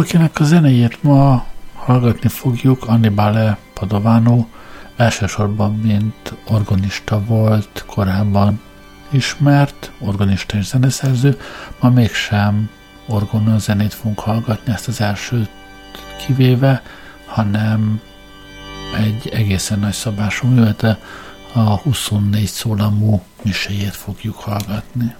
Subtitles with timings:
[0.00, 4.46] akinek a zenéjét ma hallgatni fogjuk, Annibale Padovano,
[4.96, 8.60] elsősorban mint organista volt korábban
[9.10, 11.38] ismert, organista és zeneszerző,
[11.80, 12.70] ma mégsem
[13.06, 15.50] orgona zenét fogunk hallgatni, ezt az elsőt
[16.26, 16.82] kivéve,
[17.26, 18.00] hanem
[18.98, 20.98] egy egészen nagy szabású művete,
[21.52, 25.14] a 24 szólamú miséjét fogjuk hallgatni.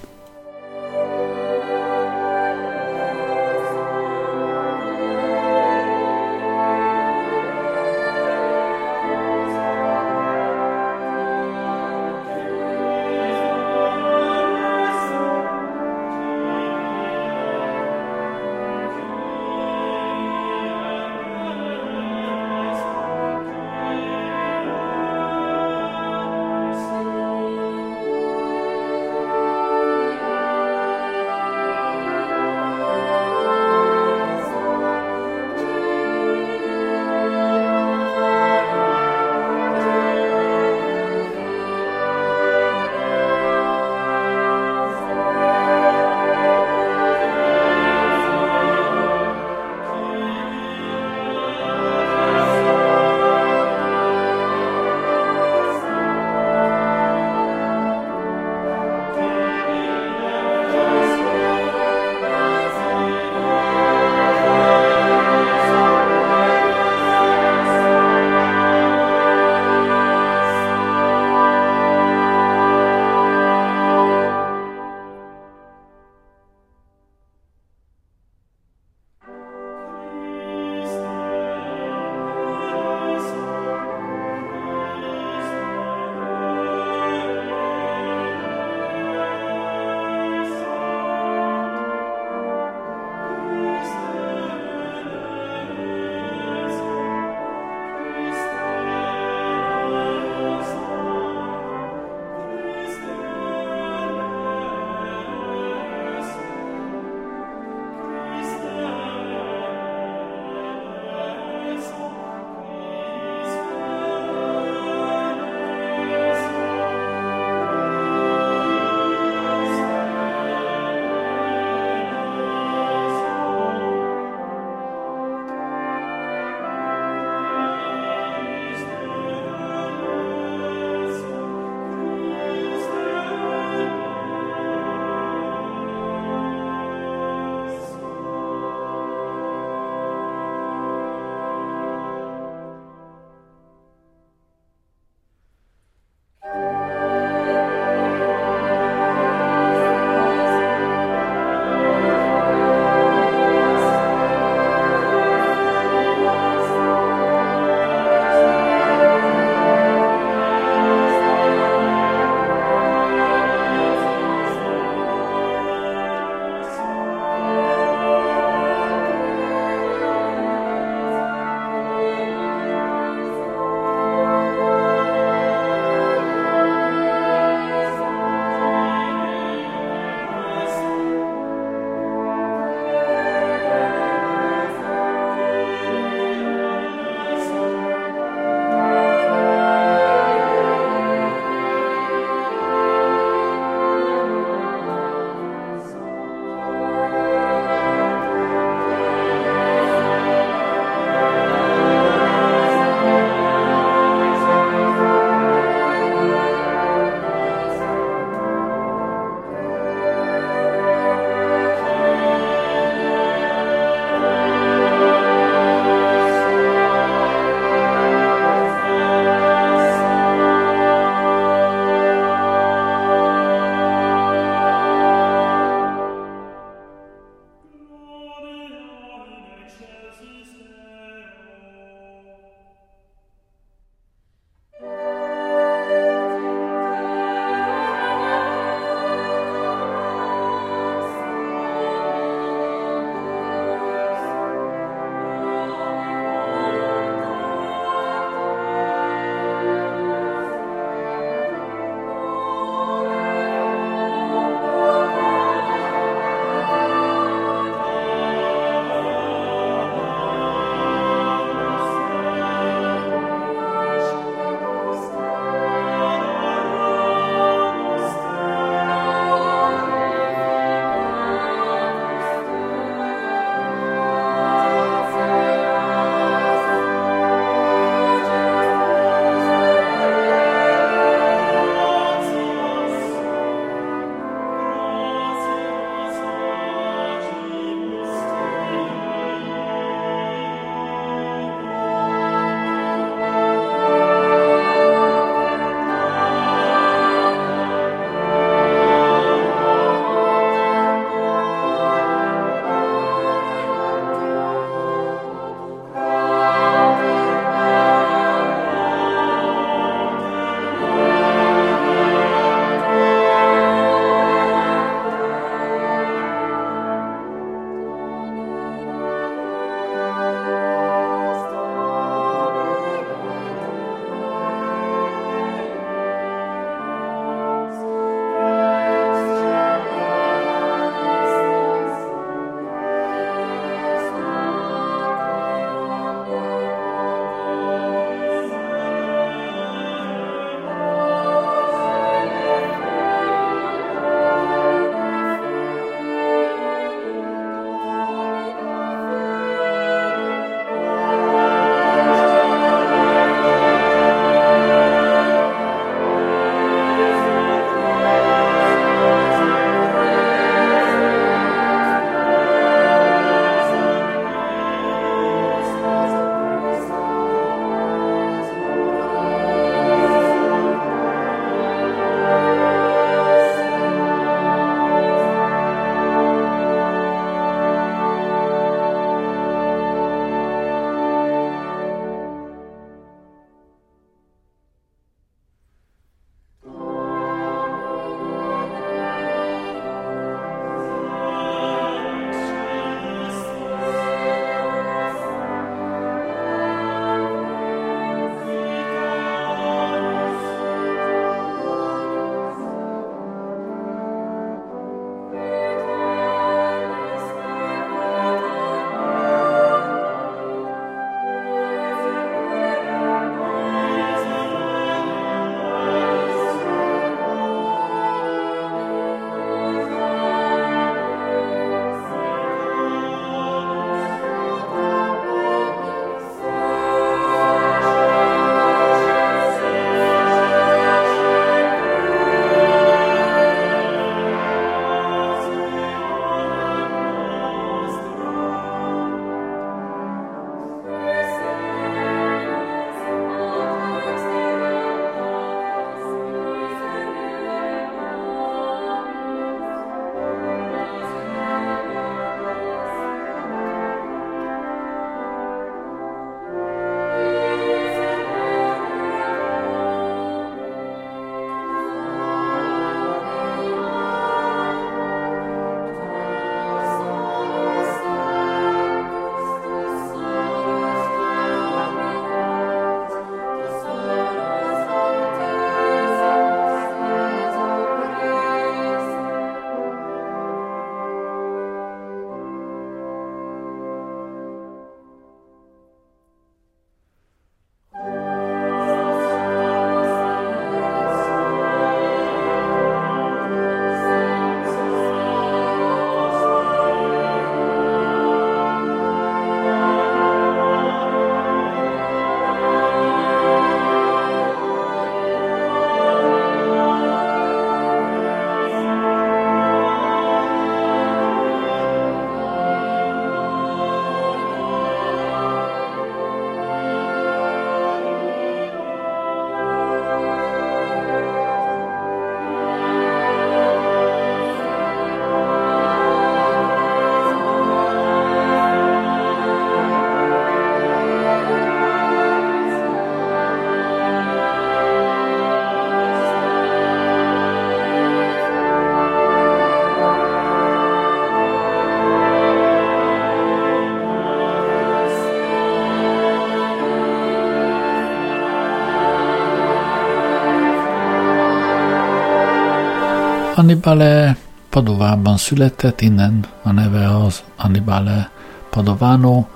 [553.71, 554.37] Annibale
[554.71, 558.31] Padovában született, innen a neve az Annibale
[558.71, 559.47] Padovano,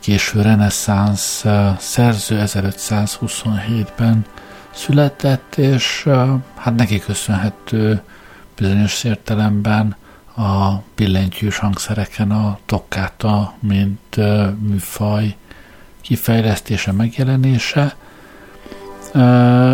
[0.00, 1.44] késő reneszánsz
[1.78, 4.24] szerző 1527-ben
[4.70, 6.08] született, és
[6.56, 8.02] hát neki köszönhető
[8.56, 9.96] bizonyos értelemben
[10.36, 14.16] a billentyűs hangszereken a tokkáta, mint
[14.68, 15.36] műfaj
[16.00, 17.96] kifejlesztése, megjelenése.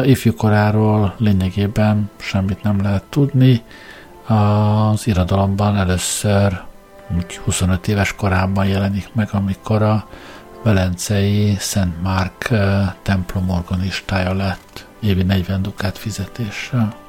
[0.06, 3.62] Ifjúkoráról lényegében semmit nem lehet tudni.
[4.26, 6.60] Az irodalomban először
[7.44, 10.08] 25 éves korában jelenik meg, amikor a
[10.62, 12.50] velencei Szent Márk
[13.02, 17.05] templom organistája lett évi 40 dukát fizetéssel.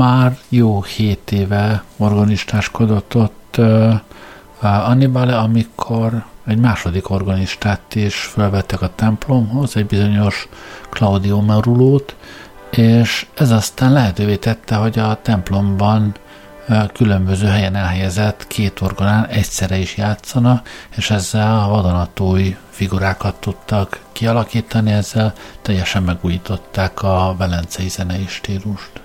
[0.00, 3.94] Már jó hét éve organistáskodott ott uh,
[4.60, 10.48] Annibale, amikor egy második organistát is felvettek a templomhoz, egy bizonyos
[10.90, 12.16] Claudio Merulót,
[12.70, 16.14] és ez aztán lehetővé tette, hogy a templomban
[16.92, 20.62] különböző helyen elhelyezett két orgonán egyszerre is játszana,
[20.96, 25.32] és ezzel a vadonatúj figurákat tudtak kialakítani, ezzel
[25.62, 28.99] teljesen megújították a velencei zenei stílust.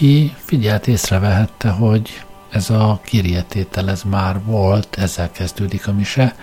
[0.00, 6.34] Aki figyelt észrevehette, hogy ez a kirietétel ez már volt, ezzel kezdődik a mise.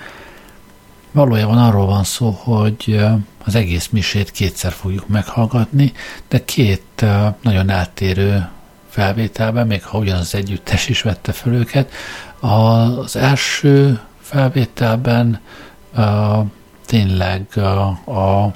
[1.11, 3.05] Valójában arról van szó, hogy
[3.43, 5.93] az egész misét kétszer fogjuk meghallgatni,
[6.27, 7.05] de két
[7.41, 8.47] nagyon eltérő
[8.89, 11.91] felvételben, még ha ugyanaz együttes is vette fel őket.
[12.39, 15.39] Az első felvételben
[16.85, 17.47] tényleg
[18.05, 18.53] a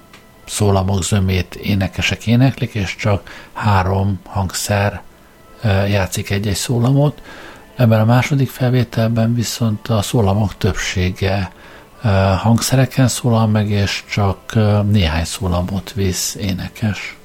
[0.52, 5.02] szólamok zömét énekesek éneklik, és csak három hangszer
[5.88, 7.22] játszik egy-egy szólamot.
[7.76, 11.52] Ebben a második felvételben viszont a szólamok többsége
[12.38, 14.54] hangszereken szólal meg, és csak
[14.89, 17.16] néhány szólamot visz énekes.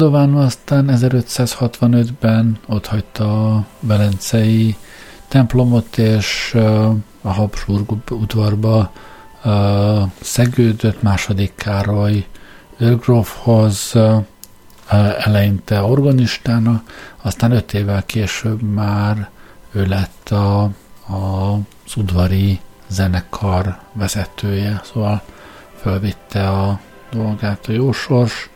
[0.00, 4.76] Padován aztán 1565-ben hagyta a Velencei
[5.28, 6.56] templomot, és
[7.22, 8.92] a Habsburg udvarba
[10.20, 12.26] szegődött második Károly
[12.78, 13.94] őrgrófhoz,
[15.18, 16.82] eleinte organistána,
[17.22, 19.28] aztán öt évvel később már
[19.72, 21.52] ő lett a, a,
[21.86, 25.22] az udvari zenekar vezetője, szóval
[25.80, 26.80] fölvitte a
[27.10, 28.50] dolgát a jósors.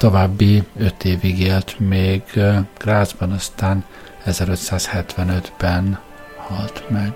[0.00, 2.22] További öt évig élt még
[2.78, 3.84] Grácsban, aztán
[4.26, 5.98] 1575-ben
[6.36, 7.12] halt meg.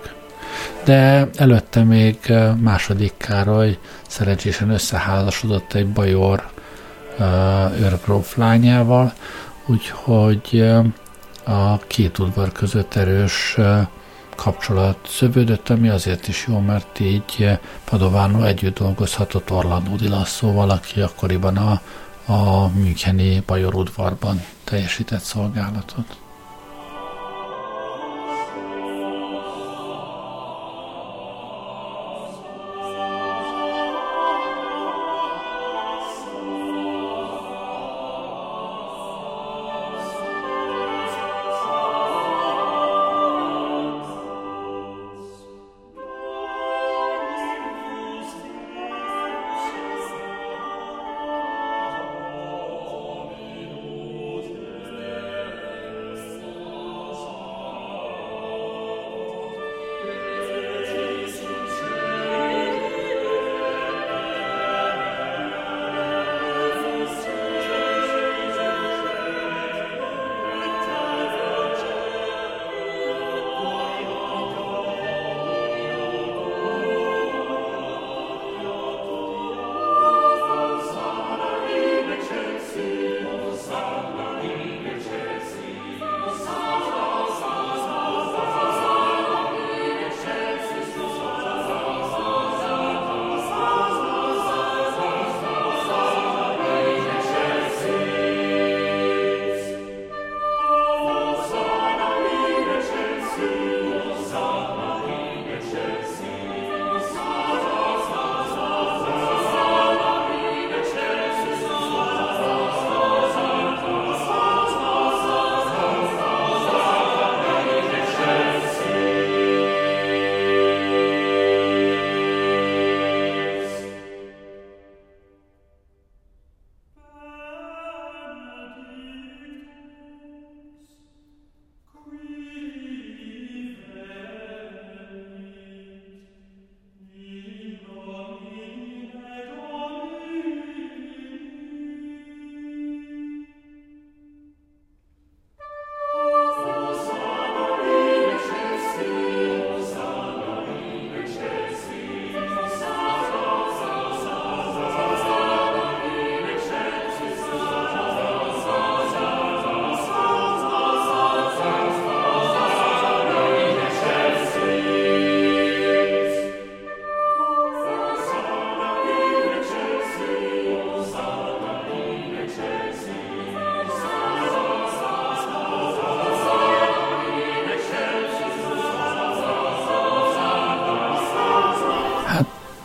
[0.84, 3.78] De előtte még második Károly
[4.08, 6.48] szerencsésen összeházasodott egy bajor
[7.80, 9.12] őrgróf lányával,
[9.66, 10.72] úgyhogy
[11.44, 13.56] a két udvar között erős
[14.36, 21.00] kapcsolat szövődött, ami azért is jó, mert így Padovánó együtt dolgozhatott Orlando Di Lasso-val, aki
[21.00, 21.80] akkoriban a,
[22.26, 26.16] a Müncheni bajor udvarban teljesített szolgálatot.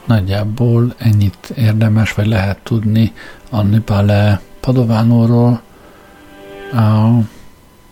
[0.09, 3.13] Nagyjából ennyit érdemes, vagy lehet tudni
[3.49, 5.61] Annibale Padovánóról.
[6.73, 7.25] Uh,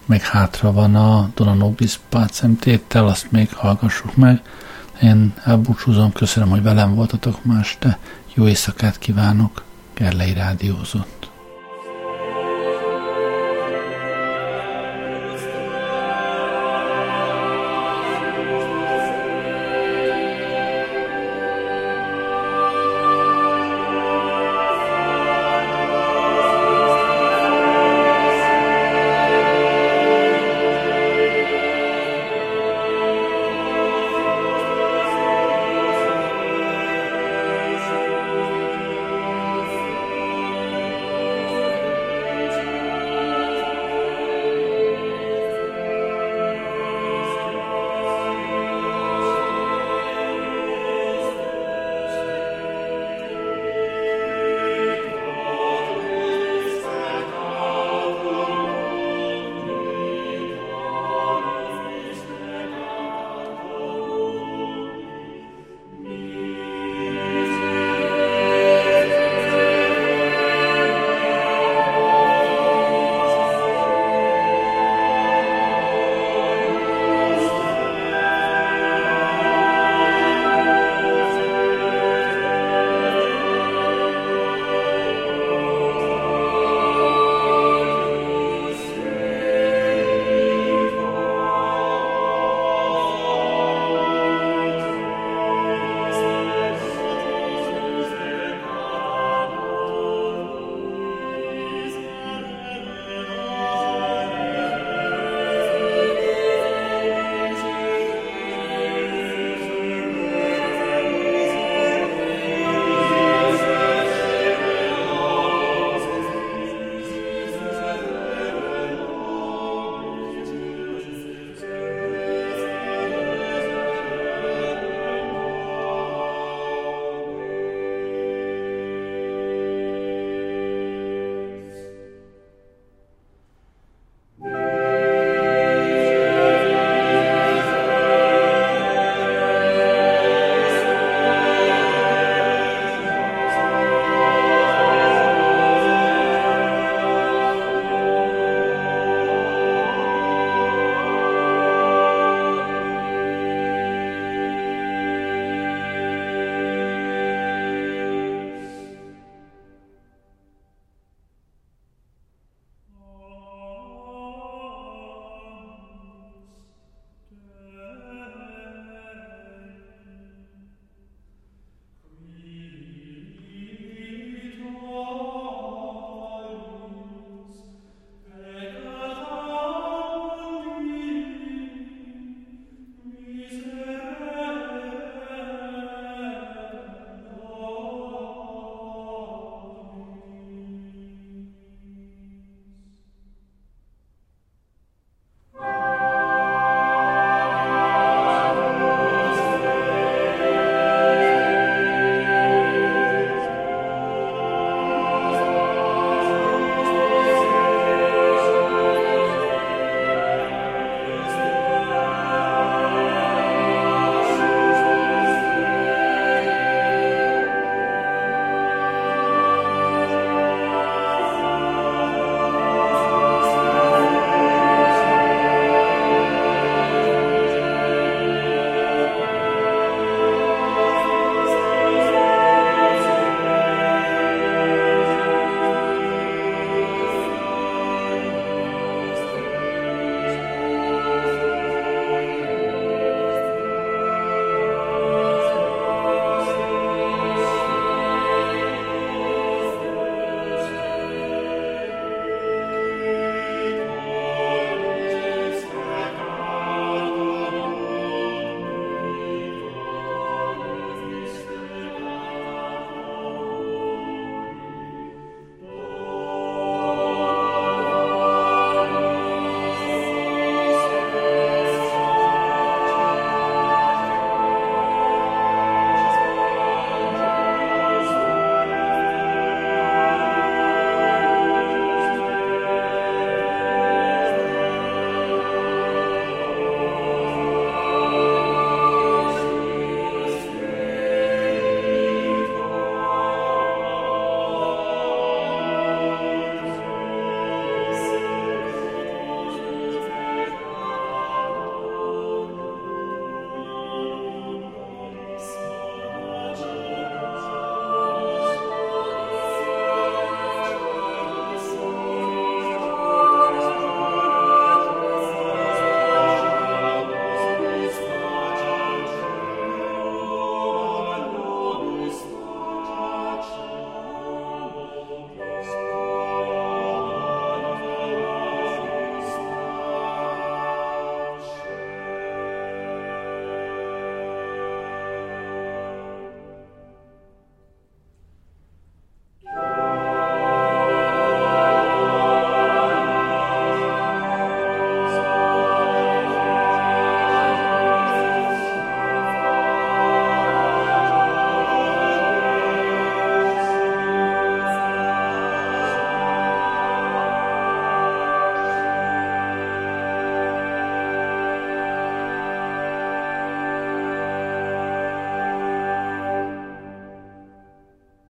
[0.05, 4.41] még hátra van a Donanobis Pácem tétel, azt még hallgassuk meg.
[5.01, 7.97] Én elbúcsúzom, köszönöm, hogy velem voltatok ma este.
[8.33, 9.63] Jó éjszakát kívánok,
[9.93, 11.16] Gerlei Rádiózott.